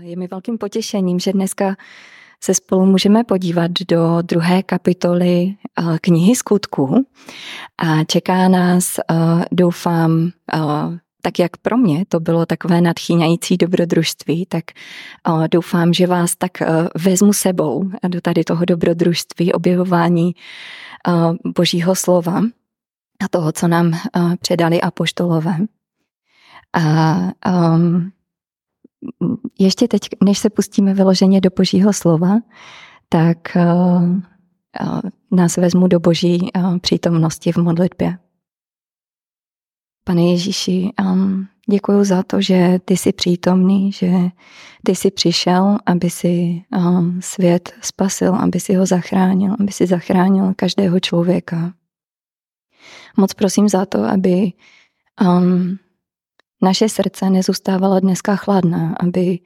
[0.00, 1.76] Je mi velkým potěšením, že dneska
[2.44, 7.06] se spolu můžeme podívat do druhé kapitoly eh, knihy skutků
[7.78, 9.04] a čeká nás, eh,
[9.52, 10.58] doufám, eh,
[11.22, 14.64] tak jak pro mě to bylo takové nadchýňající dobrodružství, tak
[15.50, 16.50] doufám, že vás tak
[16.94, 20.34] vezmu sebou do tady toho dobrodružství, objevování
[21.56, 22.42] božího slova
[23.24, 23.98] a toho, co nám
[24.40, 25.56] předali apoštolové.
[26.72, 27.16] A
[27.74, 28.12] um,
[29.58, 32.36] ještě teď, než se pustíme vyloženě do božího slova,
[33.08, 35.00] tak uh, uh,
[35.30, 38.18] nás vezmu do boží uh, přítomnosti v modlitbě.
[40.04, 40.90] Pane Ježíši,
[41.70, 44.10] děkuji za to, že ty jsi přítomný, že
[44.84, 46.62] ty jsi přišel, aby si
[47.20, 51.74] svět spasil, aby si ho zachránil, aby si zachránil každého člověka.
[53.16, 54.52] Moc prosím za to, aby
[55.20, 55.78] um,
[56.64, 59.38] naše srdce nezůstávala dneska chladná, aby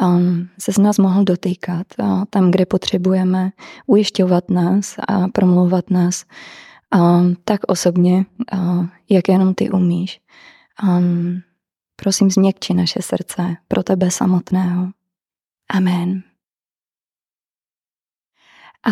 [0.00, 3.50] um, se z nás mohl dotýkat a tam, kde potřebujeme
[3.86, 6.24] ujišťovat nás a promlouvat nás
[6.94, 10.20] um, tak osobně, uh, jak jenom ty umíš.
[10.82, 11.42] Um,
[11.96, 14.88] prosím, změkči naše srdce pro tebe samotného.
[15.70, 16.22] Amen.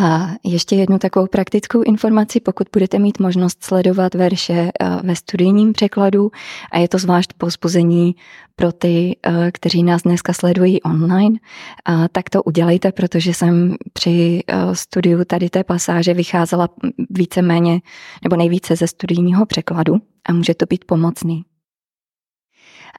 [0.01, 5.73] A ještě jednu takovou praktickou informaci, pokud budete mít možnost sledovat verše eh, ve studijním
[5.73, 6.31] překladu,
[6.73, 8.17] a je to zvlášť pozbuzení
[8.57, 11.39] pro ty, eh, kteří nás dneska sledují online,
[12.13, 16.69] tak to udělejte, protože jsem při eh, studiu tady té pasáže vycházela
[17.11, 17.81] víceméně
[18.23, 19.97] nebo nejvíce ze studijního překladu
[20.29, 21.45] a může to být pomocný.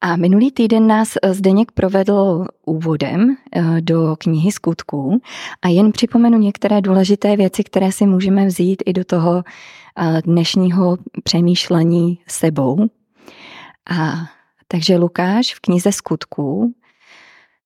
[0.02, 5.22] A minulý týden nás eh, Zdeněk provedl úvodem eh, do knihy skutků
[5.62, 9.44] a jen připomenu některé důležité věci, které si můžeme vzít i do toho
[9.98, 12.86] eh, dnešního přemýšlení sebou.
[13.90, 14.14] A
[14.68, 16.74] takže Lukáš v knize skutků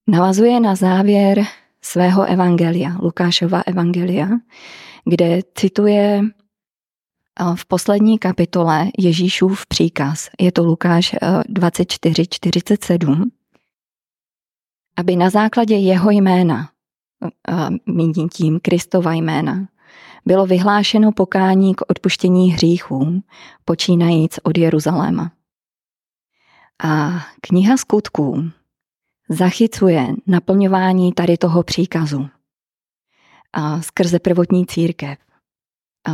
[0.07, 1.43] navazuje na závěr
[1.81, 4.29] svého evangelia, Lukášova evangelia,
[5.05, 6.21] kde cituje
[7.55, 11.15] v poslední kapitole Ježíšův příkaz, je to Lukáš
[11.47, 13.25] 24:47, eh,
[14.97, 16.69] aby na základě jeho jména,
[17.49, 19.67] eh, míním tím Kristova jména,
[20.25, 23.23] bylo vyhlášeno pokání k odpuštění hříchů,
[23.65, 25.31] počínajíc od Jeruzaléma.
[26.83, 27.11] A
[27.41, 28.49] kniha skutků
[29.29, 32.29] zachycuje naplňování tady toho příkazu
[33.53, 35.28] a skrze prvotní církev.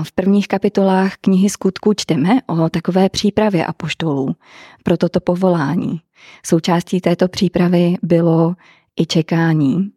[0.03, 4.35] V prvních kapitolách knihy skutků čteme o takové přípravě apoštolů
[4.83, 6.01] pro toto povolání.
[6.45, 8.55] Součástí této přípravy bylo
[8.99, 9.91] i čekání,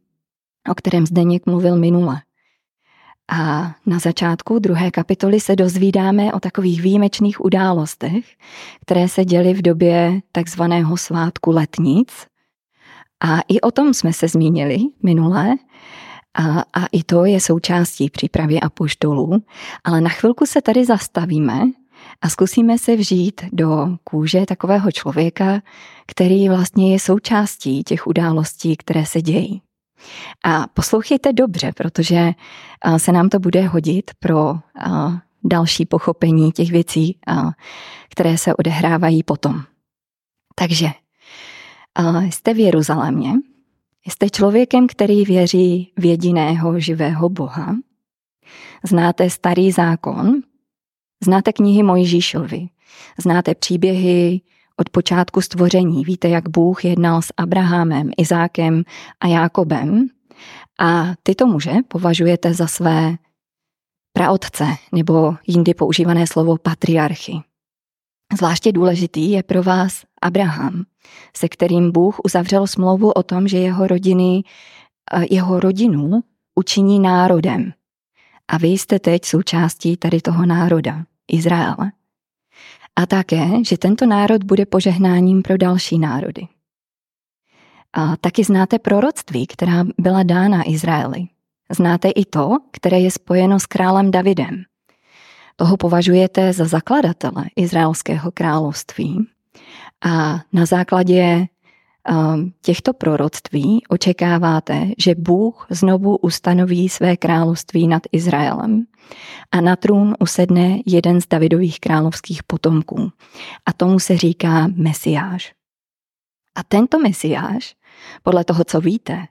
[0.71, 2.23] o kterém Zdeněk mluvil minule.
[3.31, 8.25] A na začátku druhé kapitoly se dozvídáme o takových výjimečných událostech,
[8.81, 12.27] které se děly v době takzvaného svátku letnic.
[13.21, 15.55] A i o tom jsme se zmínili minule,
[16.39, 19.43] a, a i to je součástí přípravy apoštolů,
[19.85, 21.63] ale na chvilku se tady zastavíme
[22.21, 25.61] a zkusíme se vžít do kůže takového člověka,
[26.07, 29.63] který vlastně je součástí těch událostí, které se dějí.
[30.45, 32.33] A poslouchejte dobře, protože
[32.97, 34.55] se nám to bude hodit pro
[35.45, 37.19] další pochopení těch věcí,
[38.11, 39.63] které se odehrávají potom.
[40.55, 40.89] Takže
[42.31, 43.33] jste v Jeruzalémě
[44.07, 47.77] Jste člověkem, který věří v jediného živého Boha.
[48.85, 50.43] Znáte starý zákon,
[51.25, 52.69] znáte knihy Mojžíšovi,
[53.19, 54.41] znáte příběhy
[54.77, 56.05] od počátku stvoření.
[56.05, 58.83] Víte, jak Bůh jednal s Abrahamem, Izákem
[59.21, 60.09] a Jákobem.
[60.81, 63.17] A tyto muže považujete za své
[64.13, 67.33] praotce, nebo jindy používané slovo patriarchy.
[68.37, 70.85] Zvláště důležitý je pro vás Abraham,
[71.37, 74.43] se kterým Bůh uzavřel smlouvu o tom, že jeho rodiny,
[75.13, 76.21] eh, jeho rodinu
[76.55, 77.73] učiní národem.
[78.49, 81.93] A vy jste teď součástí tady toho národa, Izraele.
[82.97, 86.49] A také, že tento národ bude požehnáním pro další národy.
[87.93, 91.27] A taky znáte proroctví, která byla dána Izraeli.
[91.71, 94.65] Znáte i to, které je spojeno s králem Davidem.
[95.57, 99.27] Toho považujete za zakladatele Izraelského království
[100.05, 101.47] a na základě
[102.11, 108.87] um, těchto proroctví očekáváte, že Bůh znovu ustanoví své království nad Izraelem
[109.51, 113.13] a na trůn usedne jeden z Davidových královských potomků.
[113.67, 115.55] A tomu se říká Mesiáš.
[116.55, 117.77] A tento Mesiáš,
[118.23, 119.27] podle toho, co víte,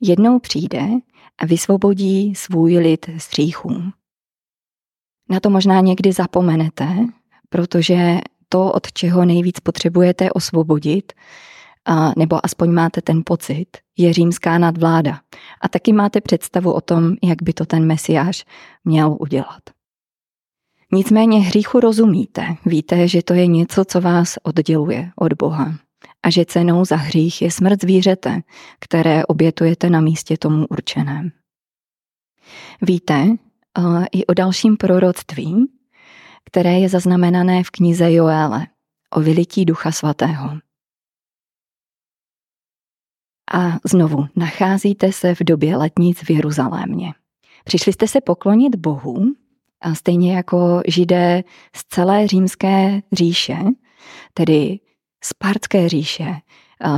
[0.00, 0.88] jednou přijde
[1.38, 3.82] a vysvobodí svůj lid z hříchů.
[5.30, 6.88] Na to možná někdy zapomenete,
[7.48, 11.12] protože to, od čeho nejvíc potřebujete osvobodit,
[11.84, 13.66] a, nebo aspoň máte ten pocit,
[13.98, 15.20] je římská nadvláda.
[15.60, 18.44] A taky máte představu o tom, jak by to ten mesiáš
[18.84, 19.62] měl udělat.
[20.92, 25.74] Nicméně hříchu rozumíte, víte, že to je něco, co vás odděluje od Boha
[26.22, 28.40] a že cenou za hřích je smrt zvířete,
[28.80, 31.30] které obětujete na místě tomu určeném.
[32.82, 33.36] Víte
[34.12, 35.66] i o dalším proroctví,
[36.48, 38.66] které je zaznamenané v knize Joéle
[39.10, 40.50] o vylití Ducha Svatého.
[43.54, 47.14] A znovu, nacházíte se v době letnic v Jeruzalémě.
[47.64, 49.24] Přišli jste se poklonit Bohu,
[49.80, 51.44] a stejně jako židé
[51.76, 53.56] z celé římské říše,
[54.34, 54.80] tedy
[55.24, 56.34] Spartské říše,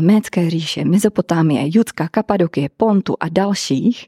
[0.01, 4.07] Mécké říše, Mezopotámie, Judska, Kapadokie, Pontu a dalších,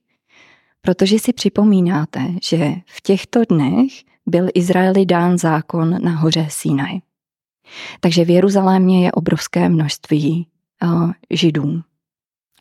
[0.80, 7.00] protože si připomínáte, že v těchto dnech byl Izraeli dán zákon na hoře Sinai.
[8.00, 10.46] Takže v Jeruzalémě je obrovské množství
[10.82, 11.82] uh, židů,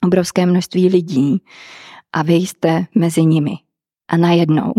[0.03, 1.41] obrovské množství lidí
[2.13, 3.55] a vy jste mezi nimi.
[4.07, 4.73] A najednou,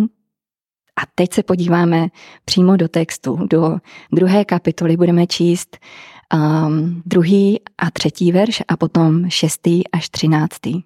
[0.97, 2.09] a teď se podíváme
[2.45, 3.77] přímo do textu, do
[4.13, 5.79] druhé kapitoly, budeme číst
[6.35, 10.83] um, druhý a třetí verš a potom šestý až třináctý.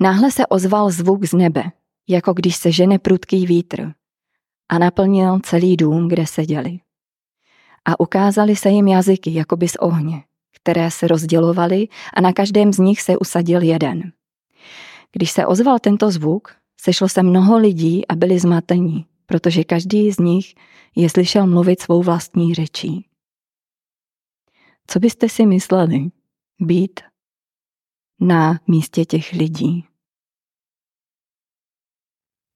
[0.00, 1.64] Náhle se ozval zvuk z nebe,
[2.08, 3.92] jako když se žene prudký vítr
[4.72, 6.78] a naplnil celý dům, kde seděli.
[7.84, 12.78] A ukázali se jim jazyky, jakoby z ohně, které se rozdělovaly a na každém z
[12.78, 14.12] nich se usadil jeden.
[15.12, 20.18] Když se ozval tento zvuk, sešlo se mnoho lidí a byli zmatení, protože každý z
[20.18, 20.54] nich
[20.96, 23.06] je slyšel mluvit svou vlastní řečí.
[24.86, 26.10] Co byste si mysleli
[26.60, 27.00] být
[28.20, 29.84] na místě těch lidí?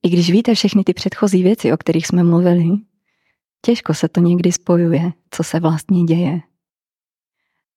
[0.03, 2.69] I když víte všechny ty předchozí věci, o kterých jsme mluvili,
[3.65, 6.41] těžko se to někdy spojuje, co se vlastně děje.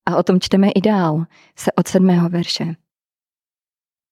[0.06, 1.26] A o tom čteme i dál,
[1.58, 2.76] se od sedmého verše.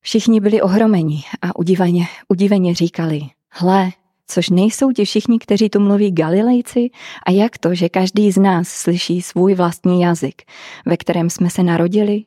[0.02, 3.22] Všichni byli ohromeni a udiveně, udiveně říkali,
[3.52, 3.92] hle,
[4.28, 6.90] což nejsou ti všichni, kteří tu mluví Galilejci
[7.26, 10.42] a jak to, že každý z nás slyší svůj vlastní jazyk,
[10.86, 12.26] ve kterém jsme se narodili?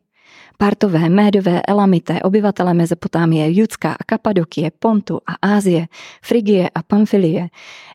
[0.60, 5.88] Partové, Médové, Elamité, obyvatele Mezopotámie, Judska a Kapadokie, Pontu a Ázie,
[6.22, 7.48] Frigie a Pamfilie,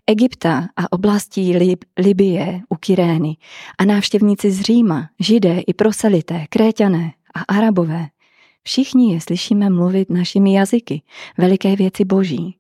[0.07, 3.38] Egypta a oblastí Lib- Libie u Kyrény
[3.77, 8.07] a návštěvníci z Říma, Židé i proselité, Kréťané a Arabové.
[8.63, 11.01] Všichni je slyšíme mluvit našimi jazyky,
[11.38, 12.57] veliké věci boží.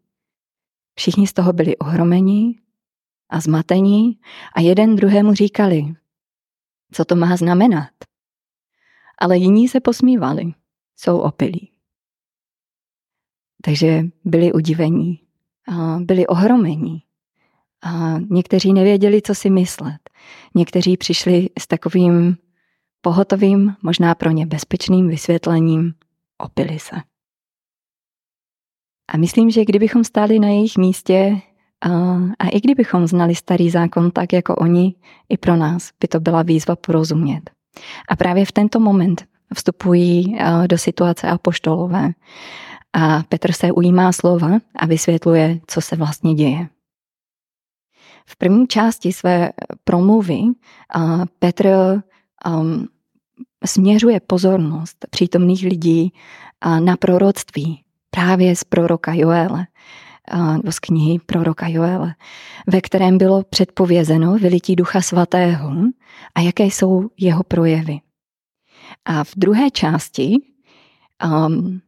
[0.95, 2.59] Všichni z toho byli ohromení
[3.29, 4.19] a zmatení
[4.55, 5.85] a jeden druhému říkali,
[6.91, 7.89] co to má znamenat.
[9.17, 10.53] Ale jiní se posmívali,
[10.95, 11.71] jsou opilí.
[13.65, 15.19] Takže byli udivení,
[15.99, 17.01] byli ohromení.
[17.83, 20.09] A někteří nevěděli, co si myslet.
[20.55, 22.37] Někteří přišli s takovým
[23.01, 25.93] pohotovým, možná pro ně bezpečným vysvětlením
[26.37, 26.95] opili se.
[29.13, 31.41] A myslím, že kdybychom stáli na jejich místě
[31.81, 31.89] a,
[32.39, 34.95] a i kdybychom znali starý zákon tak jako oni,
[35.29, 37.54] i pro nás by to byla výzva porozumět.
[38.09, 39.25] A právě v tento moment
[39.55, 40.37] vstupují
[40.67, 42.11] do situace apoštolové.
[42.93, 46.67] A Petr se ujímá slova a vysvětluje, co se vlastně děje.
[48.27, 49.51] V první části své
[49.83, 50.41] promluvy
[51.39, 51.67] Petr
[52.47, 52.87] um,
[53.65, 56.13] směřuje pozornost přítomných lidí
[56.79, 59.67] na proroctví, právě z proroka Joele,
[60.33, 62.15] nebo z knihy proroka Joele,
[62.67, 65.71] ve kterém bylo předpovězeno vylití Ducha Svatého
[66.35, 67.99] a jaké jsou jeho projevy.
[69.05, 70.35] A v druhé části,
[71.25, 71.81] um,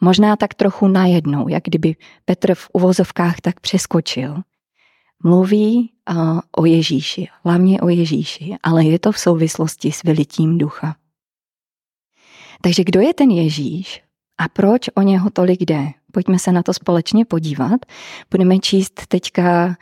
[0.00, 4.42] možná tak trochu najednou, jak kdyby Petr v uvozovkách tak přeskočil,
[5.24, 10.96] mluví uh, o Ježíši, hlavně o Ježíši, ale je to v souvislosti s vylitím ducha.
[12.62, 14.02] Takže kdo je ten Ježíš
[14.38, 16.03] a proč o něho tolik jde?
[16.14, 17.80] Pojďme se na to společně podívat.
[18.30, 19.76] Budeme číst teďka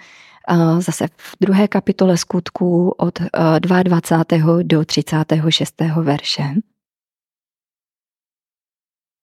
[0.78, 3.18] zase v druhé kapitole skutků od
[3.58, 4.62] 22.
[4.62, 5.80] do 36.
[5.80, 6.42] verše.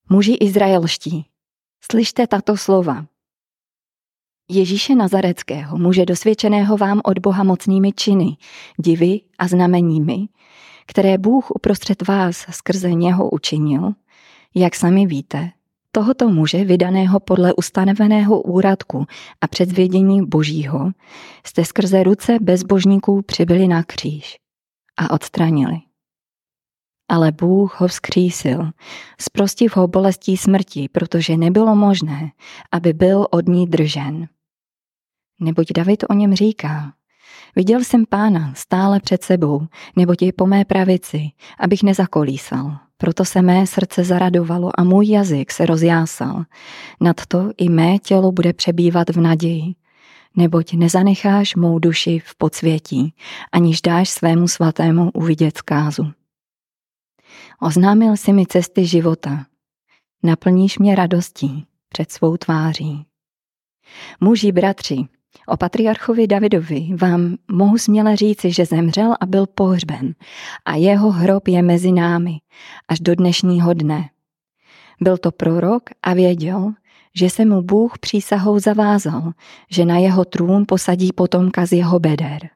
[0.10, 1.26] Muži izraelští,
[1.92, 3.06] slyšte tato slova.
[4.50, 8.38] Ježíše Nazareckého, muže dosvědčeného vám od Boha mocnými činy,
[8.78, 10.28] divy a znameními,
[10.86, 13.94] které Bůh uprostřed vás skrze něho učinil,
[14.56, 15.52] jak sami víte,
[15.92, 19.06] tohoto muže vydaného podle ustanoveného úradku
[19.42, 20.92] a předzvědění božího
[21.46, 24.38] jste skrze ruce bezbožníků přibyli na kříž
[24.98, 25.78] a odstranili.
[27.10, 28.72] Ale Bůh ho vzkřísil,
[29.22, 32.32] zprostiv ho bolestí smrti, protože nebylo možné,
[32.72, 34.28] aby byl od ní držen.
[35.40, 36.94] Neboť David o něm říká,
[37.56, 42.89] Viděl jsem pána stále před sebou, nebo je po mé pravici, abych nezakolísal.
[43.02, 46.44] Proto se mé srdce zaradovalo a můj jazyk se rozjásal.
[47.02, 49.76] Nad to i mé tělo bude přebývat v naději.
[50.36, 53.14] Neboť nezanecháš mou duši v podsvětí,
[53.52, 56.12] aniž dáš svému svatému uvidět zkázu.
[57.62, 59.46] Oznámil si mi cesty života.
[60.24, 63.06] Naplníš mě radostí před svou tváří.
[64.22, 65.08] Muži bratři,
[65.48, 70.14] o patriarchovi Davidovi vám mohu směle říci, že zemřel a byl pohřben
[70.66, 72.38] a jeho hrob je mezi námi
[72.88, 74.10] až do dnešního dne.
[75.02, 76.74] Byl to prorok a věděl,
[77.16, 79.32] že se mu Bůh přísahou zavázal,
[79.72, 82.50] že na jeho trůn posadí potomka z jeho beder.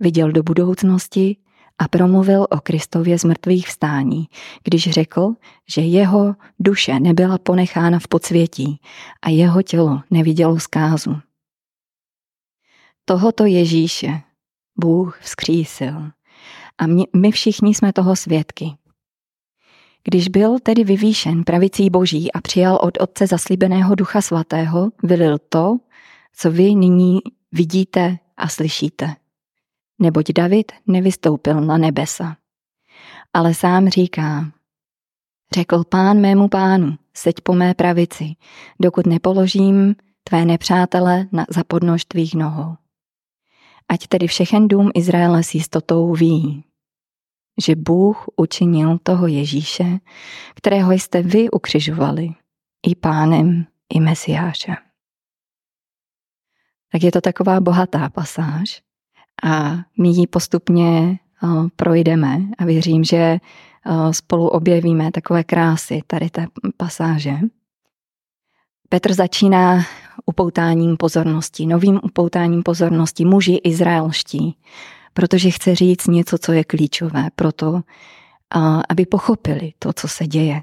[0.00, 1.36] Viděl do budoucnosti
[1.78, 4.28] a promluvil o Kristově z mrtvých vstání,
[4.64, 5.34] když řekl,
[5.74, 8.80] že jeho duše nebyla ponechána v podsvětí
[9.22, 11.16] a jeho tělo nevidělo zkázu.
[13.08, 14.20] Tohoto Ježíše
[14.78, 16.10] Bůh vzkřísil
[16.78, 16.86] a
[17.16, 18.66] my všichni jsme toho svědky.
[20.04, 25.76] Když byl tedy vyvýšen pravicí boží a přijal od Otce zaslíbeného Ducha Svatého, vylil to,
[26.36, 27.18] co vy nyní
[27.52, 29.16] vidíte a slyšíte
[29.98, 32.36] neboť David nevystoupil na nebesa.
[33.32, 34.50] Ale sám říká,
[35.54, 38.34] řekl pán mému pánu, seď po mé pravici,
[38.80, 42.76] dokud nepoložím tvé nepřátele na, za podnož tvých nohou.
[43.88, 46.64] Ať tedy všechen dům Izraele s jistotou ví,
[47.66, 49.98] že Bůh učinil toho Ježíše,
[50.54, 52.28] kterého jste vy ukřižovali,
[52.86, 54.76] i pánem, i mesiášem.
[56.92, 58.82] Tak je to taková bohatá pasáž,
[59.44, 61.18] a my ji postupně
[61.76, 63.38] projdeme a věřím, že
[64.10, 67.38] spolu objevíme takové krásy tady té pasáže.
[68.88, 69.84] Petr začíná
[70.26, 74.56] upoutáním pozornosti, novým upoutáním pozornosti muži izraelští,
[75.12, 77.80] protože chce říct něco, co je klíčové pro to,
[78.88, 80.62] aby pochopili to, co se děje.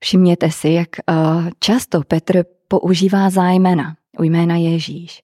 [0.00, 0.88] Všimněte si, jak
[1.58, 5.22] často Petr používá zájmena u jména Ježíš.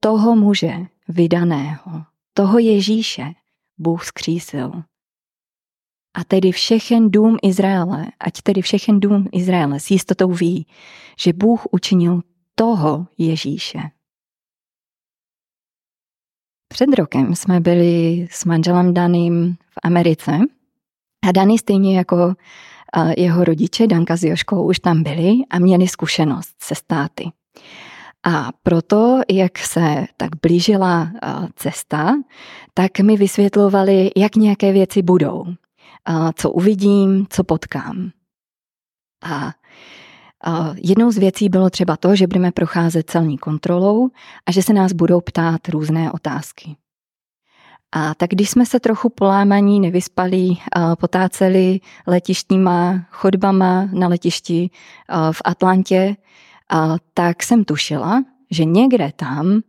[0.00, 0.72] Toho muže,
[1.08, 2.04] vydaného,
[2.34, 3.32] toho Ježíše,
[3.78, 4.82] Bůh skřísil.
[6.14, 10.66] A tedy všechen dům Izraele, ať tedy všechen dům Izraele s jistotou ví,
[11.20, 12.22] že Bůh učinil
[12.54, 13.78] toho Ježíše.
[16.68, 20.38] Před rokem jsme byli s manželem Daným v Americe
[21.28, 22.34] a Dany stejně jako
[23.16, 27.24] jeho rodiče Danka s Joškou už tam byli a měli zkušenost se státy.
[28.26, 31.10] A proto, jak se tak blížila
[31.56, 32.14] cesta,
[32.74, 35.44] tak mi vysvětlovali, jak nějaké věci budou,
[36.34, 38.10] co uvidím, co potkám.
[39.24, 39.52] A
[40.74, 44.08] jednou z věcí bylo třeba to, že budeme procházet celní kontrolou
[44.46, 46.76] a že se nás budou ptát různé otázky.
[47.92, 50.48] A tak když jsme se trochu polámaní, nevyspali,
[51.00, 54.70] potáceli letištníma chodbama na letišti
[55.32, 56.16] v Atlantě,
[57.14, 59.60] tak jsem tušila, že někde tam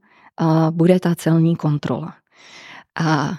[0.71, 2.13] bude ta celní kontrola.
[2.99, 3.29] A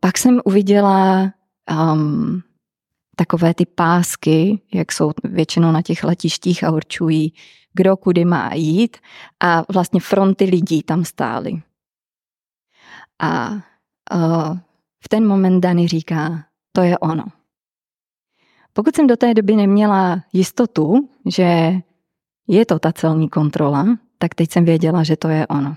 [0.00, 1.30] pak jsem uviděla
[1.70, 2.42] um,
[3.16, 7.32] takové ty pásky, jak jsou většinou na těch letištích a určují,
[7.72, 8.96] kdo kudy má jít
[9.40, 11.62] a vlastně fronty lidí tam stály.
[13.22, 14.58] A uh,
[15.04, 17.24] v ten moment Dany říká, to je ono.
[18.72, 21.74] Pokud jsem do té doby neměla jistotu, že
[22.48, 23.86] je to ta celní kontrola,
[24.18, 25.76] tak teď jsem věděla, že to je ono.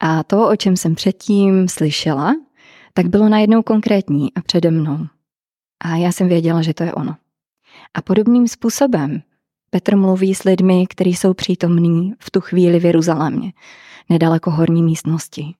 [0.00, 2.34] A to, o čem jsem předtím slyšela,
[2.98, 5.06] tak bylo najednou konkrétní a přede mnou.
[5.84, 7.16] A já jsem věděla, že to je ono.
[7.94, 9.22] A podobným způsobem
[9.70, 13.52] Petr mluví s lidmi, kteří jsou přítomní v tu chvíli v Jeruzalémě,
[14.10, 15.54] nedaleko horní místnosti.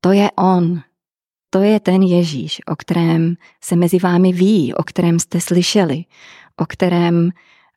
[0.00, 0.80] To je on.
[1.50, 6.04] To je ten Ježíš, o kterém se mezi vámi ví, o kterém jste slyšeli,
[6.56, 7.30] o kterém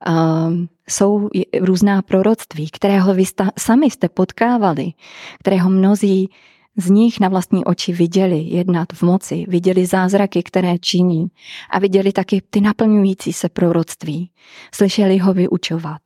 [0.08, 0.54] uh,
[0.90, 1.30] jsou
[1.62, 4.94] různá proroctví, kterého vy sta, sami jste potkávali,
[5.40, 6.30] kterého mnozí
[6.80, 11.28] z nich na vlastní oči viděli jednat v moci, viděli zázraky, které činí
[11.70, 14.32] a viděli taky ty naplňující se proroctví.
[14.74, 16.02] Slyšeli ho vyučovat.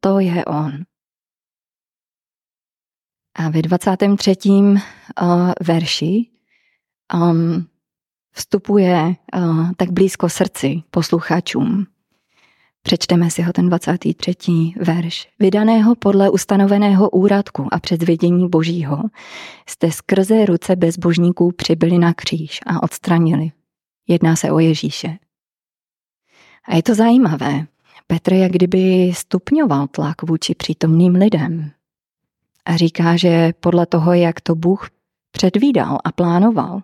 [0.00, 0.72] To je on.
[3.34, 4.36] A ve 23.
[4.50, 6.30] Uh, verši
[7.14, 7.66] um,
[8.32, 11.86] vstupuje uh, tak blízko srdci posluchačům.
[12.82, 14.34] Přečteme si ho ten 23.
[14.76, 15.28] verš.
[15.38, 18.98] Vydaného podle ustanoveného úradku a předvědění božího
[19.68, 23.52] jste skrze ruce bezbožníků přibyli na kříž a odstranili.
[24.08, 25.18] Jedná se o Ježíše.
[26.64, 27.66] A je to zajímavé.
[28.06, 31.70] Petr jak kdyby stupňoval tlak vůči přítomným lidem.
[32.64, 34.90] A říká, že podle toho, jak to Bůh
[35.30, 36.82] předvídal a plánoval,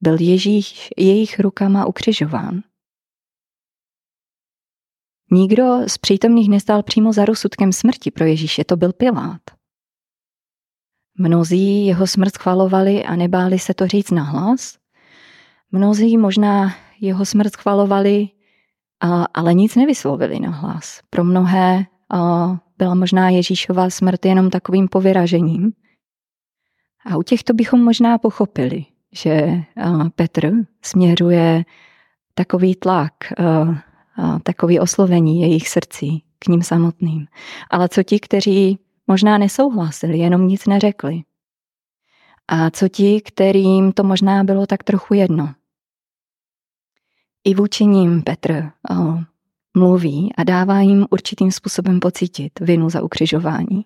[0.00, 2.62] byl Ježíš jejich rukama ukřižován.
[5.30, 9.40] Nikdo z přítomných nestál přímo za rozsudkem smrti pro Ježíše, to byl Pilát.
[11.18, 14.78] Mnozí jeho smrt schvalovali a nebáli se to říct nahlas.
[15.72, 18.28] Mnozí možná jeho smrt schvalovali,
[19.34, 21.00] ale nic nevyslovili nahlas.
[21.10, 21.84] Pro mnohé
[22.78, 25.72] byla možná Ježíšová smrt jenom takovým povyražením.
[27.06, 29.62] A u těchto bychom možná pochopili, že
[30.14, 30.52] Petr
[30.82, 31.64] směřuje
[32.34, 33.14] takový tlak,
[34.42, 37.26] takový oslovení jejich srdcí k ním samotným.
[37.70, 41.22] Ale co ti, kteří možná nesouhlasili, jenom nic neřekli?
[42.48, 45.54] A co ti, kterým to možná bylo tak trochu jedno?
[47.44, 48.70] I vůči ním Petr
[49.76, 53.84] mluví a dává jim určitým způsobem pocítit vinu za ukřižování.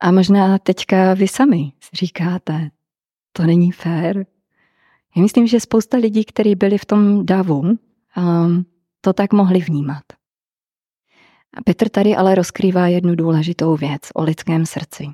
[0.00, 2.70] A možná teďka vy sami říkáte,
[3.32, 4.26] to není fér.
[5.16, 8.66] Já myslím, že spousta lidí, kteří byli v tom davu, um,
[9.04, 10.02] to tak mohli vnímat.
[11.56, 15.08] A Petr tady ale rozkrývá jednu důležitou věc o lidském srdci.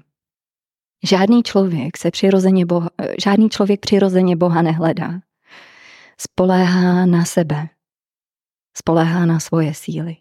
[1.04, 2.90] Žádný člověk se přirozeně Boha,
[3.24, 5.20] žádný člověk přirozeně Boha nehledá.
[6.18, 7.68] Spoléhá na sebe,
[8.78, 10.16] Spoléhá na svoje síly.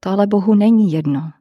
[0.00, 1.32] To ale Bohu není jedno.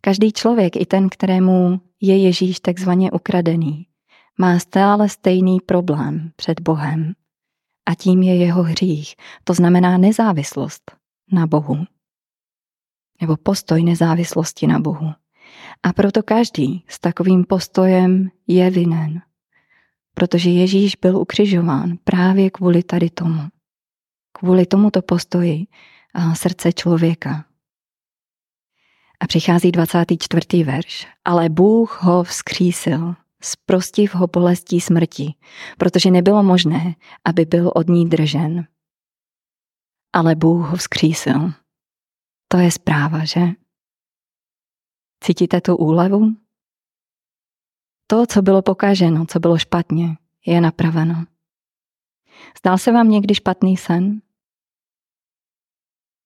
[0.00, 3.86] Každý člověk, i ten, kterému je Ježíš takzvaně ukradený,
[4.38, 7.14] má stále stejný problém před Bohem.
[7.88, 9.14] A tím je jeho hřích.
[9.44, 10.92] To znamená nezávislost
[11.32, 11.84] na Bohu.
[13.20, 15.12] Nebo postoj nezávislosti na Bohu.
[15.82, 19.22] A proto každý s takovým postojem je vinen.
[20.14, 23.48] Protože Ježíš byl ukřižován právě kvůli tady tomu
[24.38, 25.66] kvůli tomuto postoji
[26.34, 27.44] srdce člověka.
[29.20, 30.64] A přichází 24.
[30.64, 31.06] verš.
[31.24, 35.34] Ale Bůh ho vzkřísil, zprostiv ho bolestí smrti,
[35.78, 38.66] protože nebylo možné, aby byl od ní držen.
[40.12, 41.52] Ale Bůh ho vzkřísil.
[42.48, 43.40] To je zpráva, že?
[45.24, 46.36] Cítíte tu úlevu?
[48.06, 51.24] To, co bylo pokaženo, co bylo špatně, je napraveno.
[52.58, 54.20] Zdál se vám někdy špatný sen?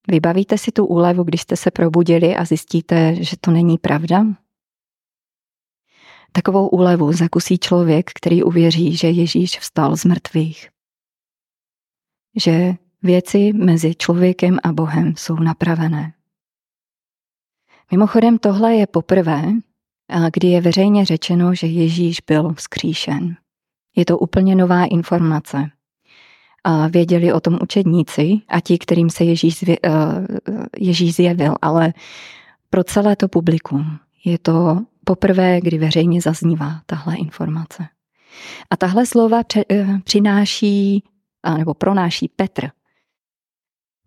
[0.09, 4.25] Vybavíte si tu úlevu, když jste se probudili a zjistíte, že to není pravda?
[6.33, 10.69] Takovou úlevu zakusí člověk, který uvěří, že Ježíš vstal z mrtvých.
[12.37, 16.13] Že věci mezi člověkem a Bohem jsou napravené.
[17.91, 19.43] Mimochodem tohle je poprvé,
[20.33, 23.37] kdy je veřejně řečeno, že Ježíš byl vzkříšen.
[23.97, 25.71] Je to úplně nová informace
[26.65, 29.69] a věděli o tom učedníci a ti, kterým se Ježíš, uh,
[30.79, 31.95] Ježíš zjevil, ale
[32.71, 37.89] pro celé to publikum je to poprvé, kdy veřejně zaznívá tahle informace.
[38.71, 41.05] A tahle slova uh, přináší,
[41.59, 42.71] nebo pronáší Petr.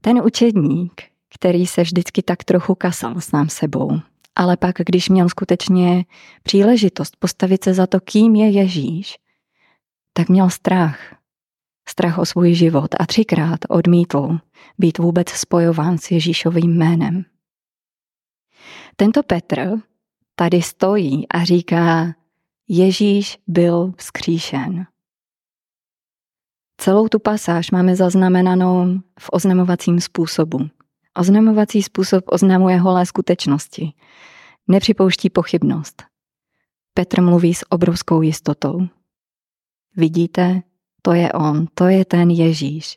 [0.01, 1.03] Ten učedník,
[1.33, 3.99] který se vždycky tak trochu kasal sám sebou,
[4.35, 6.05] ale pak, když měl skutečně
[6.43, 9.17] příležitost postavit se za to, kým je Ježíš,
[10.13, 11.15] tak měl strach
[11.89, 14.37] strach o svůj život a třikrát odmítl
[14.77, 17.25] být vůbec spojován s Ježíšovým jménem.
[18.95, 19.71] Tento Petr
[20.35, 22.13] tady stojí a říká,
[22.67, 24.85] Ježíš byl vzkříšen.
[26.77, 30.69] Celou tu pasáž máme zaznamenanou v oznamovacím způsobu.
[31.17, 33.93] Oznamovací způsob oznamuje holé skutečnosti.
[34.67, 36.03] Nepřipouští pochybnost.
[36.93, 38.87] Petr mluví s obrovskou jistotou.
[39.97, 40.61] Vidíte,
[41.01, 42.95] to je on, to je ten Ježíš,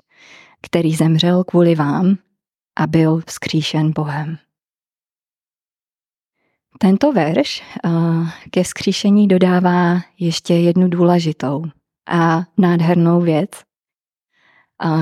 [0.62, 2.18] který zemřel kvůli vám
[2.77, 4.38] a byl vzkříšen Bohem.
[6.78, 7.62] Tento verš
[8.50, 11.64] ke vzkříšení dodává ještě jednu důležitou
[12.08, 13.50] a nádhernou věc,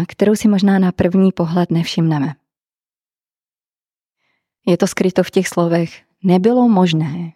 [0.09, 2.35] kterou si možná na první pohled nevšimneme.
[4.67, 7.33] Je to skryto v těch slovech, nebylo možné,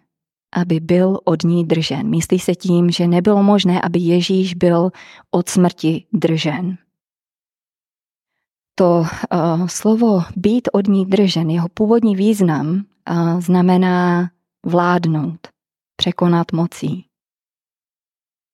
[0.53, 2.09] aby byl od ní držen.
[2.09, 4.91] Myslí se tím, že nebylo možné, aby Ježíš byl
[5.31, 6.77] od smrti držen.
[8.75, 12.85] To uh, slovo být od ní držen, jeho původní význam
[13.39, 14.29] znamená
[14.65, 15.47] vládnout,
[15.95, 17.05] překonat mocí.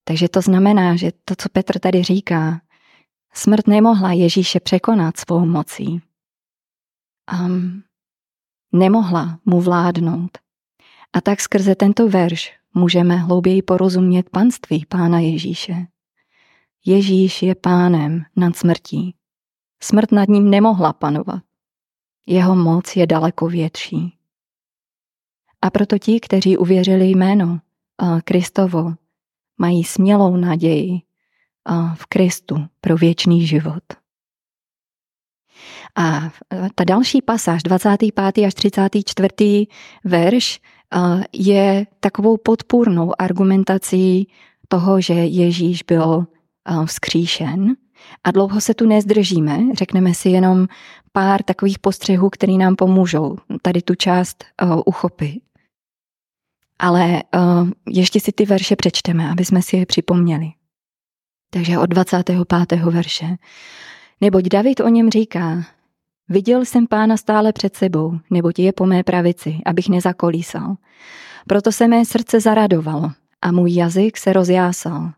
[0.04, 2.62] Takže to znamená, že to, co Petr tady říká,
[3.34, 6.02] smrt nemohla Ježíše překonat svou mocí.
[7.46, 7.84] Um,
[8.74, 10.38] nemohla mu vládnout.
[11.14, 15.88] A tak skrze tento verš můžeme hlouběji porozumět panství Pána Ježíše.
[16.86, 19.16] Ježíš je pánem nad smrtí.
[19.84, 21.44] Smrt nad ním nemohla panovat.
[22.26, 24.17] Jeho moc je daleko větší.
[25.62, 27.60] A proto ti, kteří uvěřili jméno
[28.24, 28.94] Kristovo,
[29.58, 31.02] mají smělou naději
[31.96, 33.84] v Kristu pro věčný život.
[35.96, 36.32] A
[36.76, 38.46] ta další pasáž, 25.
[38.46, 39.68] až 34.
[40.04, 40.60] verš,
[41.34, 44.28] je takovou podpůrnou argumentací
[44.68, 46.26] toho, že Ježíš byl
[46.86, 47.76] vzkříšen.
[48.24, 50.68] A dlouho se tu nezdržíme, řekneme si jenom
[51.12, 54.44] pár takových postřehů, které nám pomůžou tady tu část
[54.86, 55.44] uchopit.
[56.80, 57.24] Ale
[57.90, 60.52] ještě si ty verše přečteme, aby jsme si je připomněli.
[61.50, 62.80] Takže od 25.
[62.80, 63.36] verše.
[64.22, 65.64] Neboť David o něm říká,
[66.30, 70.76] Viděl jsem pána stále před sebou, neboť je po mé pravici, abych nezakolísal.
[71.48, 73.12] Proto se mé srdce zaradovalo
[73.42, 75.12] a můj jazyk se rozjásal.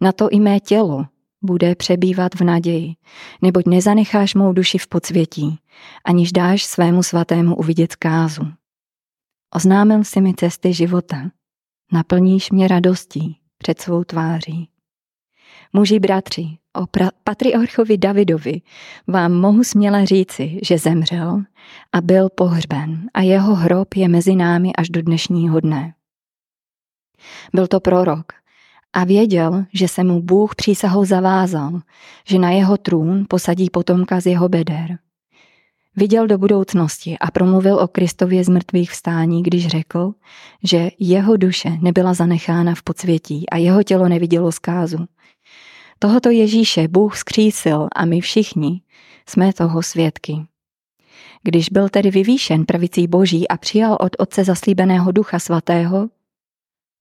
[0.00, 1.06] Na to i mé tělo
[1.42, 2.94] bude přebývat v naději,
[3.42, 5.58] neboť nezanecháš mou duši v podsvětí,
[6.04, 8.46] aniž dáš svému svatému uvidět kázu.
[9.54, 11.30] Oznámil si mi cesty života,
[11.92, 14.68] naplníš mě radostí před svou tváří.
[15.72, 16.86] Muži bratři, o
[17.24, 18.60] patriarchovi Davidovi
[19.06, 21.42] vám mohu směle říci, že zemřel
[21.92, 25.94] a byl pohřben a jeho hrob je mezi námi až do dnešního dne.
[27.54, 28.32] Byl to prorok
[28.92, 31.80] a věděl, že se mu Bůh přísahou zavázal,
[32.26, 34.98] že na jeho trůn posadí potomka z jeho beder.
[35.96, 40.12] Viděl do budoucnosti a promluvil o Kristově z mrtvých vstání, když řekl,
[40.62, 45.06] že jeho duše nebyla zanechána v podsvětí a jeho tělo nevidělo zkázu
[46.02, 48.82] Tohoto Ježíše Bůh skřísil a my všichni
[49.28, 50.36] jsme toho svědky.
[51.42, 56.08] Když byl tedy vyvýšen pravicí Boží a přijal od Otce zaslíbeného Ducha Svatého,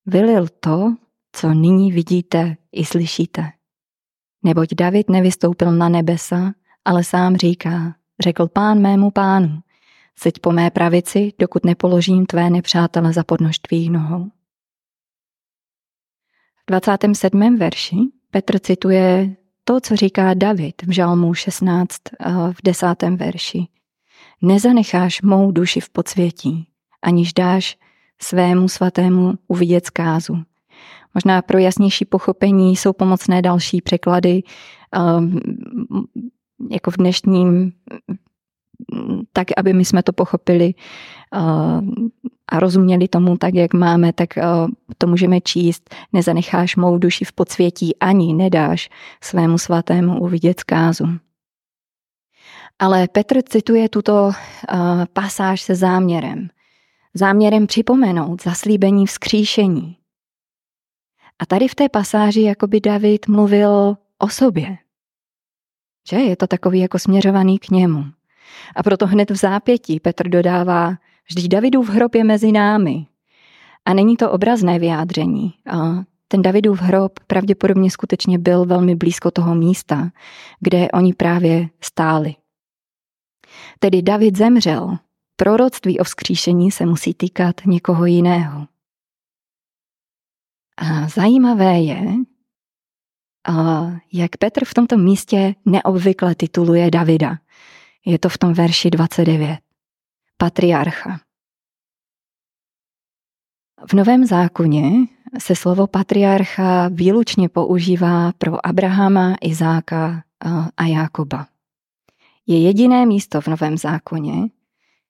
[0.06, 0.96] vylil to,
[1.32, 3.52] co nyní vidíte i slyšíte.
[4.44, 6.54] Neboť David nevystoupil na nebesa,
[6.86, 9.60] ale sám říká, řekl pán mému pánu,
[10.16, 14.26] seď po mé pravici, dokud nepoložím tvé nepřátele za podnož tvých nohou.
[16.56, 17.58] V 27.
[17.58, 17.98] verši
[18.32, 21.98] Petr cituje to, co říká David v Žalmu 16
[22.52, 23.68] v desátém verši.
[24.42, 26.68] Nezanecháš mou duši v podsvětí,
[27.02, 27.78] aniž dáš
[28.22, 30.38] svému svatému uvidět zkázu.
[31.14, 34.44] Možná pro jasnější pochopení jsou pomocné další překlady,
[35.18, 35.40] um,
[36.70, 37.72] jako v dnešním,
[39.34, 40.74] tak aby my jsme to pochopili
[41.36, 41.82] uh,
[42.52, 45.96] a rozuměli tomu tak, jak máme, tak uh, to můžeme číst.
[46.14, 48.90] Nezanecháš mou duši v podsvětí, ani nedáš
[49.24, 51.08] svému svatému uvidět zkázu.
[52.80, 54.34] Ale Petr cituje tuto uh,
[55.14, 56.48] pasáž se záměrem.
[57.14, 59.98] Záměrem připomenout zaslíbení vzkříšení.
[61.40, 64.78] A tady v té pasáži jakoby David mluvil o sobě.
[66.10, 68.06] Že je to takový jako směřovaný k němu.
[68.76, 70.94] A proto hned v zápětí Petr dodává,
[71.30, 73.06] vždyť Davidův hrob je mezi námi.
[73.86, 75.54] A není to obrazné vyjádření.
[75.72, 80.10] A ten Davidův hrob pravděpodobně skutečně byl velmi blízko toho místa,
[80.60, 82.36] kde oni právě stáli.
[83.80, 84.98] Tedy David zemřel,
[85.36, 88.68] proroctví o vzkříšení se musí týkat někoho jiného.
[90.78, 92.02] A zajímavé je,
[94.14, 97.38] jak Petr v tomto místě neobvykle tituluje Davida.
[98.06, 99.60] Je to v tom verši 29.
[100.38, 101.20] Patriarcha.
[103.90, 104.92] V Novém zákoně
[105.40, 110.24] se slovo patriarcha výlučně používá pro Abrahama, Izáka
[110.78, 111.48] a Jákoba.
[112.48, 114.34] Je jediné místo v Novém zákoně,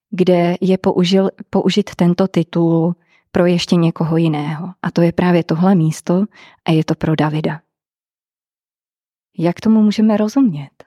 [0.10, 2.96] kde je použil, použit tento titul
[3.32, 4.74] pro ještě někoho jiného.
[4.82, 6.26] A to je právě tohle místo
[6.66, 7.62] a je to pro Davida.
[9.38, 10.84] Jak tomu můžeme rozumět?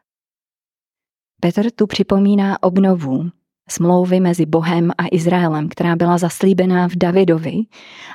[1.40, 3.30] Petr tu připomíná obnovu
[3.68, 7.62] smlouvy mezi Bohem a Izraelem, která byla zaslíbená v Davidovi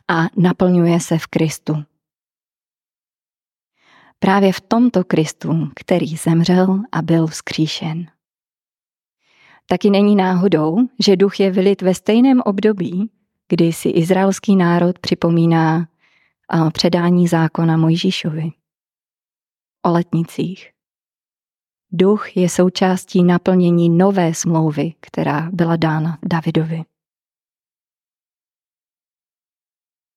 [0.08, 1.84] a naplňuje se v Kristu.
[4.20, 8.06] Právě v tomto Kristu, který zemřel a byl vzkříšen.
[9.66, 13.12] Taky není náhodou, že duch je vylit ve stejném období,
[13.48, 15.88] kdy si izraelský národ připomíná
[16.72, 18.52] předání zákona Mojžíšovi
[19.86, 20.72] o letnicích.
[21.92, 26.84] Duch je součástí naplnění nové smlouvy, která byla dána Davidovi.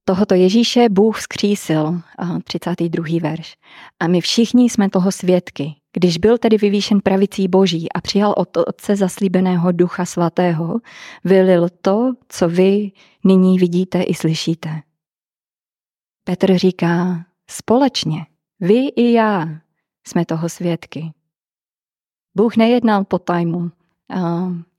[0.04, 2.00] Tohoto Ježíše Bůh skřísil,
[2.44, 3.04] 32.
[3.22, 3.56] verš.
[4.00, 5.74] A my všichni jsme toho svědky.
[5.92, 10.80] Když byl tedy vyvýšen pravicí Boží a přijal od Otce zaslíbeného Ducha Svatého,
[11.24, 12.92] vylil to, co vy
[13.24, 14.82] nyní vidíte i slyšíte.
[16.24, 18.26] Petr říká, společně,
[18.62, 19.48] vy i já
[20.06, 21.12] jsme toho svědky.
[22.36, 23.70] Bůh nejednal po tajmu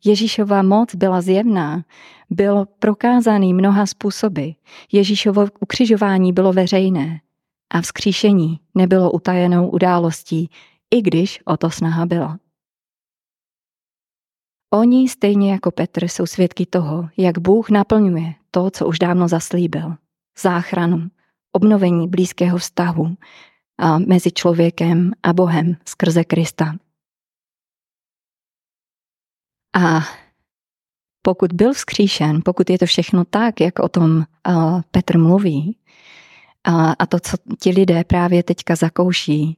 [0.06, 1.86] Ježíšova moc byla zjevná,
[2.30, 4.50] byl prokázaný mnoha způsoby.
[4.92, 7.22] Ježíšovo ukřižování bylo veřejné
[7.70, 10.50] a vzkříšení nebylo utajenou událostí,
[10.92, 12.40] i když o to snaha byla.
[14.74, 19.96] Oni, stejně jako Petr, jsou svědky toho, jak Bůh naplňuje to, co už dávno zaslíbil.
[20.40, 21.10] Záchranu,
[21.52, 23.16] obnovení blízkého vztahu
[24.08, 26.76] mezi člověkem a Bohem skrze Krista.
[29.76, 30.00] A
[31.22, 34.24] pokud byl vzkříšen, pokud je to všechno tak, jak o tom
[34.92, 35.78] Petr mluví,
[36.64, 39.58] a, a to, co ti lidé právě teďka zakouší,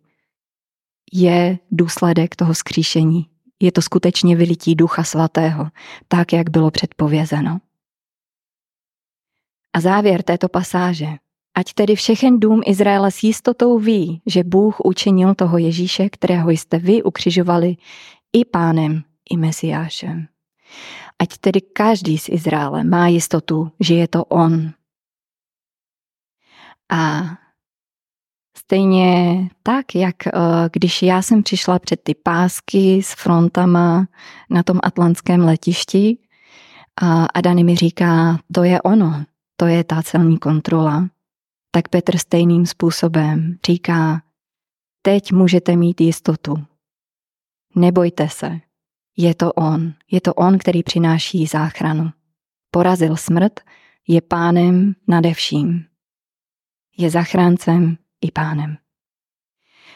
[1.13, 3.29] je důsledek toho skříšení.
[3.61, 5.67] Je to skutečně vylití Ducha Svatého,
[6.07, 7.59] tak, jak bylo předpovězeno.
[9.73, 11.07] A závěr této pasáže.
[11.55, 16.77] Ať tedy všechen dům Izraele s jistotou ví, že Bůh učinil toho Ježíše, kterého jste
[16.77, 17.75] vy ukřižovali,
[18.33, 20.27] i pánem, i mesiášem.
[21.19, 24.71] Ať tedy každý z Izraele má jistotu, že je to on.
[26.91, 27.23] A
[28.57, 30.31] stejně tak, jak eh,
[30.71, 34.07] když já jsem přišla před ty pásky s frontama
[34.49, 36.17] na tom atlantském letišti
[37.33, 39.23] a Dani mi říká, to je ono,
[39.57, 41.07] to je ta celní kontrola,
[41.75, 44.21] tak Petr stejným způsobem říká,
[45.01, 46.55] teď můžete mít jistotu.
[47.75, 48.59] Nebojte se,
[49.17, 52.09] je to on, je to on, který přináší záchranu.
[52.71, 53.59] Porazil smrt,
[54.07, 55.85] je pánem nade vším.
[56.97, 58.77] Je zachráncem i pánem.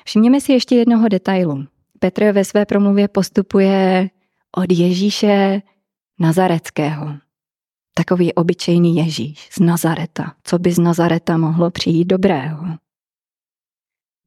[0.05, 1.65] Všimněme si ještě jednoho detailu.
[1.99, 4.09] Petr ve své promluvě postupuje
[4.57, 5.61] od Ježíše
[6.19, 7.28] Nazareckého.
[7.99, 10.35] Takový obyčejný Ježíš z Nazareta.
[10.43, 12.65] Co by z Nazareta mohlo přijít dobrého?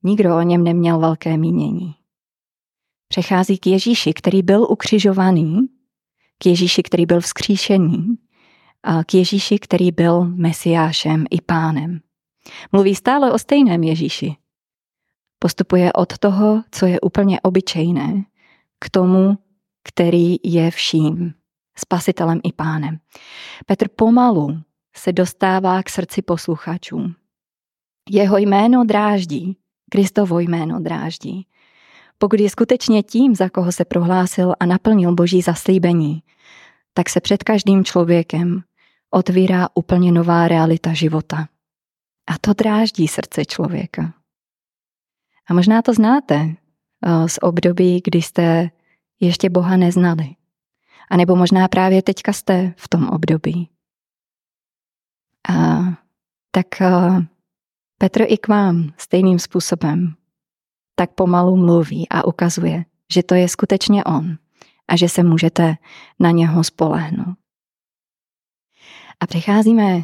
[0.03, 1.95] Nikdo o něm neměl velké mínění.
[3.09, 5.69] Přechází k Ježíši, který byl ukřižovaný,
[6.39, 8.15] k Ježíši, který byl vzkříšený,
[8.83, 12.01] a k Ježíši, který byl mesiášem i pánem.
[12.73, 14.37] Mluví stále o stejném Ježíši.
[15.39, 18.25] Postupuje od toho, co je úplně obyčejné,
[18.79, 19.39] k tomu,
[19.85, 21.35] který je vším,
[21.79, 22.99] spasitelem i pánem.
[23.67, 24.61] Petr pomalu
[24.97, 27.15] se dostává k srdci posluchačů.
[28.11, 29.57] Jeho jméno dráždí,
[29.91, 31.47] Kristovo jméno dráždí.
[32.19, 36.23] Pokud je skutečně tím, za koho se prohlásil a naplnil boží zaslíbení,
[36.95, 38.63] tak se před každým člověkem
[39.11, 41.49] otvírá úplně nová realita života.
[42.27, 44.15] A to dráždí srdce člověka.
[45.51, 48.71] A možná to znáte eh, z období, kdy jste
[49.21, 50.35] ještě Boha neznali.
[51.13, 53.69] A nebo možná právě teďka jste v tom období.
[55.49, 55.81] A
[56.51, 57.27] tak eh,
[57.99, 60.15] Petr i k vám stejným způsobem
[60.95, 64.39] tak pomalu mluví a ukazuje, že to je skutečně on
[64.89, 65.75] a že se můžete
[66.21, 67.37] na něho spolehnout.
[69.21, 70.03] A přecházíme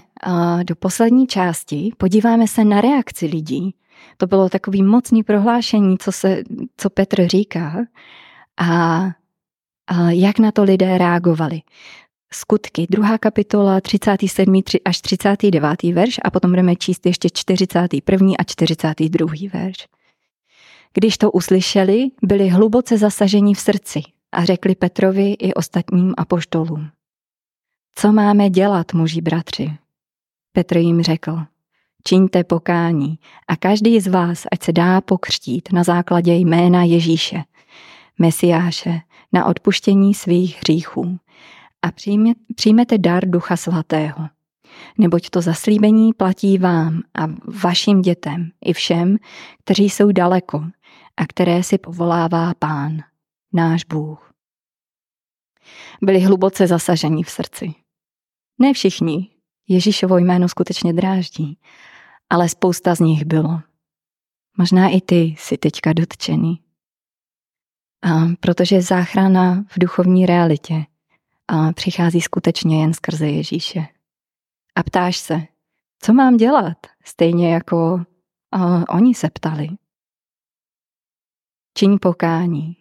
[0.62, 3.74] do poslední části, podíváme se na reakci lidí.
[4.16, 6.42] To bylo takový mocný prohlášení, co, se,
[6.76, 7.76] co Petr říká
[8.56, 9.10] a, a
[10.08, 11.60] jak na to lidé reagovali.
[12.32, 14.62] Skutky, druhá kapitola, 37.
[14.84, 15.82] až 39.
[15.82, 18.32] verš a potom budeme číst ještě 41.
[18.38, 19.26] a 42.
[19.52, 19.76] verš.
[20.94, 26.88] Když to uslyšeli, byli hluboce zasaženi v srdci a řekli Petrovi i ostatním apoštolům.
[27.94, 29.72] Co máme dělat, muži bratři?
[30.52, 31.38] Petr jim řekl,
[32.04, 37.42] čiňte pokání a každý z vás, ať se dá pokřtít na základě jména Ježíše,
[38.18, 39.00] Mesiáše,
[39.32, 41.18] na odpuštění svých hříchů
[41.82, 41.88] a
[42.54, 44.28] přijmete dar Ducha Svatého.
[44.98, 47.26] Neboť to zaslíbení platí vám a
[47.62, 49.16] vašim dětem i všem,
[49.64, 50.64] kteří jsou daleko
[51.16, 52.98] a které si povolává Pán,
[53.52, 54.32] náš Bůh.
[56.02, 57.74] Byli hluboce zasaženi v srdci.
[58.58, 59.28] Ne všichni.
[59.68, 61.58] Ježíšovo jméno skutečně dráždí,
[62.30, 63.60] ale spousta z nich bylo.
[64.56, 66.60] Možná i ty jsi teďka dotčený.
[68.02, 68.08] A
[68.40, 70.84] protože záchrana v duchovní realitě
[71.48, 73.86] a přichází skutečně jen skrze Ježíše.
[74.74, 75.42] A ptáš se,
[76.00, 78.04] co mám dělat, stejně jako
[78.52, 79.68] a, oni se ptali.
[81.78, 82.76] Čiň pokání.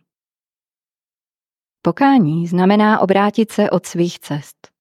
[1.81, 4.77] Pokání znamená obrátit se od svých cest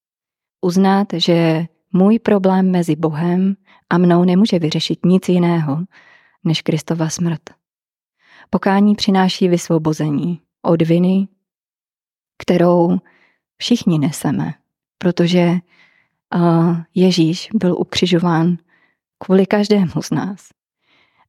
[0.61, 3.55] uznat, že můj problém mezi Bohem
[3.89, 5.77] a mnou nemůže vyřešit nic jiného
[6.43, 7.56] než Kristova smrt.
[8.49, 11.27] Pokání přináší vysvobození od viny,
[12.37, 12.97] kterou
[13.57, 14.53] všichni neseme,
[14.97, 15.53] protože
[16.95, 18.57] Ježíš byl ukřižován
[19.17, 20.49] kvůli každému z nás.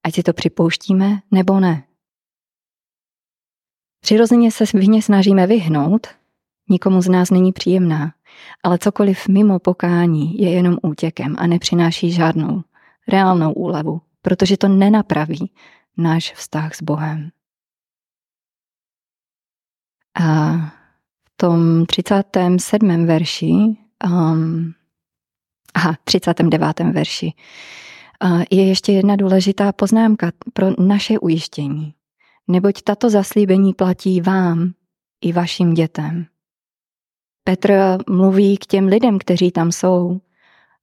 [0.05, 1.85] Ať si to připouštíme nebo ne.
[4.01, 6.07] Přirozeně se vině snažíme vyhnout,
[6.69, 8.13] nikomu z nás není příjemná,
[8.63, 12.63] ale cokoliv mimo pokání je jenom útěkem a nepřináší žádnou
[13.09, 15.51] reálnou úlevu, protože to nenapraví
[15.99, 17.31] náš vztah s Bohem.
[20.21, 20.57] A
[21.25, 23.07] v tom 37.
[23.07, 23.53] verši,
[24.07, 24.75] um,
[25.75, 26.81] aha, 39.
[26.81, 27.33] verši,
[28.25, 31.95] uh, je ještě jedna důležitá poznámka pro naše ujištění.
[32.49, 34.73] Neboť tato zaslíbení platí vám
[35.21, 36.27] i vašim dětem.
[37.45, 40.21] Petr mluví k těm lidem, kteří tam jsou,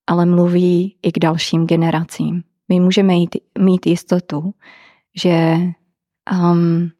[0.08, 2.44] ale mluví i k dalším generacím.
[2.70, 4.54] My můžeme mít, mít jistotu,
[5.16, 5.58] že
[6.32, 6.92] um,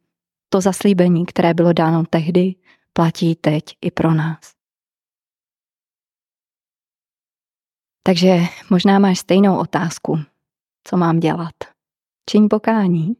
[0.48, 2.54] to zaslíbení, které bylo dáno tehdy,
[2.92, 4.56] platí teď i pro nás.
[8.02, 8.38] Takže
[8.70, 10.18] možná máš stejnou otázku.
[10.84, 11.54] Co mám dělat?
[12.30, 13.16] Čiň pokání.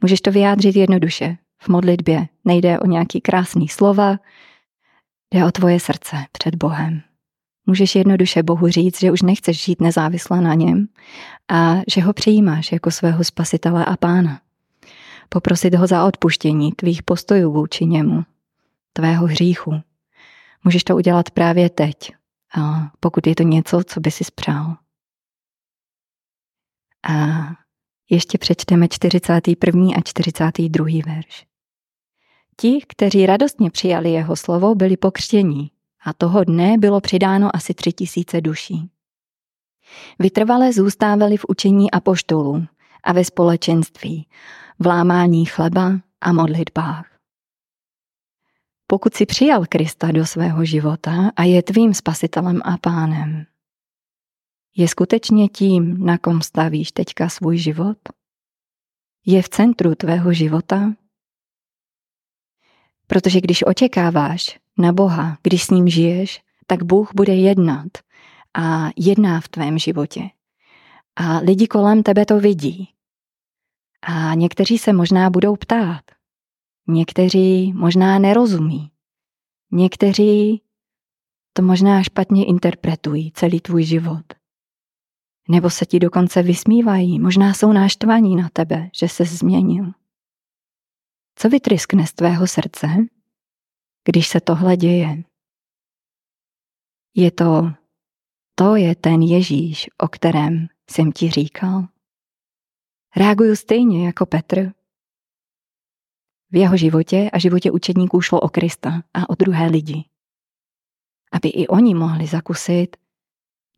[0.00, 1.36] Můžeš to vyjádřit jednoduše.
[1.62, 4.16] V modlitbě nejde o nějaký krásný slova,
[5.34, 7.02] jde o tvoje srdce před Bohem.
[7.66, 10.88] Můžeš jednoduše Bohu říct, že už nechceš žít nezávisle na něm
[11.52, 14.40] a že ho přijímáš jako svého spasitele a pána.
[15.28, 18.24] Poprosit ho za odpuštění tvých postojů vůči němu,
[18.92, 19.80] tvého hříchu.
[20.64, 22.12] Můžeš to udělat právě teď,
[23.00, 24.76] pokud je to něco, co by si spřál.
[27.08, 27.14] A
[28.10, 29.86] ještě přečteme 41.
[29.96, 30.86] a 42.
[31.06, 31.46] verš.
[32.56, 35.70] Ti, kteří radostně přijali jeho slovo, byli pokřtění
[36.04, 38.90] a toho dne bylo přidáno asi tři tisíce duší.
[40.18, 42.66] Vytrvalé zůstávali v učení apoštolů
[43.04, 44.26] a ve společenství,
[44.78, 47.06] v lámání chleba a modlitbách.
[48.86, 53.46] Pokud si přijal Krista do svého života a je tvým spasitelem a pánem,
[54.76, 57.98] je skutečně tím, na kom stavíš teďka svůj život?
[59.26, 60.92] Je v centru tvého života?
[63.06, 67.88] Protože když očekáváš na Boha, když s ním žiješ, tak Bůh bude jednat
[68.58, 70.30] a jedná v tvém životě.
[71.16, 72.88] A lidi kolem tebe to vidí.
[74.02, 76.02] A někteří se možná budou ptát.
[76.88, 78.90] Někteří možná nerozumí.
[79.70, 80.62] Někteří
[81.52, 84.24] to možná špatně interpretují celý tvůj život.
[85.48, 89.92] Nebo se ti dokonce vysmívají, možná jsou náštvaní na tebe, že se změnil.
[91.34, 92.86] Co vytryskne z tvého srdce,
[94.04, 95.24] když se tohle děje?
[97.14, 97.72] Je to,
[98.62, 101.88] to je ten Ježíš, o kterém jsem ti říkal.
[103.16, 104.72] Reaguju stejně jako Petr.
[106.50, 110.04] V jeho životě a životě učedníků šlo o Krista a o druhé lidi.
[111.32, 112.96] Aby i oni mohli zakusit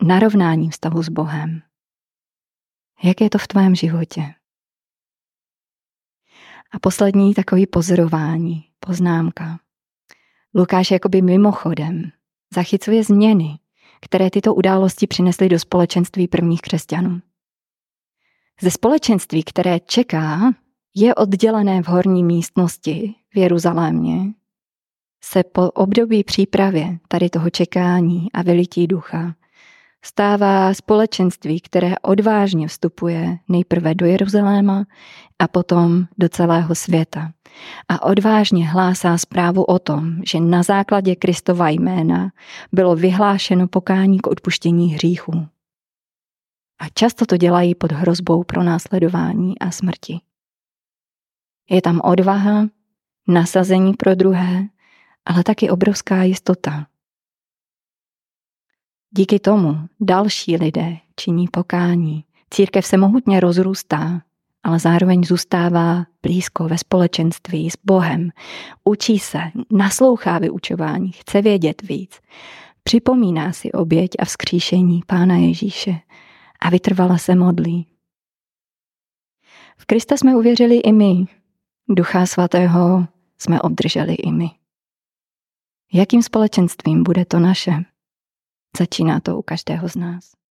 [0.03, 1.63] narovnání vztahu s Bohem.
[3.03, 4.35] Jak je to v tvém životě?
[6.71, 9.61] A poslední takový pozorování, poznámka.
[10.55, 12.13] Lukáš jakoby mimochodem
[12.55, 13.59] zachycuje změny,
[14.01, 17.21] které tyto události přinesly do společenství prvních křesťanů.
[18.61, 20.55] Ze společenství, které čeká,
[20.95, 24.33] je oddělené v horní místnosti v Jeruzalémě,
[25.25, 29.35] se po období přípravě tady toho čekání a vylití ducha
[30.05, 34.85] stává společenství, které odvážně vstupuje nejprve do Jeruzaléma
[35.39, 37.33] a potom do celého světa.
[37.89, 42.31] A odvážně hlásá zprávu o tom, že na základě Kristova jména
[42.73, 45.47] bylo vyhlášeno pokání k odpuštění hříchů.
[46.81, 50.21] A často to dělají pod hrozbou pro následování a smrti.
[51.71, 52.67] Je tam odvaha,
[53.29, 54.69] nasazení pro druhé,
[55.27, 56.87] ale taky obrovská jistota,
[59.17, 62.25] Díky tomu další lidé činí pokání.
[62.51, 64.23] Církev se mohutně rozrůstá,
[64.63, 68.31] ale zároveň zůstává blízko ve společenství s Bohem.
[68.85, 69.39] Učí se,
[69.71, 72.21] naslouchá vyučování, chce vědět víc.
[72.83, 75.95] Připomíná si oběť a vzkříšení Pána Ježíše
[76.61, 77.87] a vytrvala se modlí.
[79.77, 81.25] V Krista jsme uvěřili i my.
[81.89, 83.07] Ducha svatého
[83.39, 84.51] jsme obdrželi i my.
[85.93, 87.94] Jakým společenstvím bude to naše?
[88.79, 90.44] Začíná to u každého z nás.